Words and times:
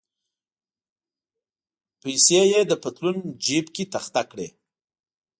یې 2.03 2.15
پیسې 2.23 2.39
د 2.67 2.71
پتلون 2.83 3.17
جیب 3.45 3.65
کې 3.75 3.83
تخته 3.93 4.21
کړې. 4.31 4.47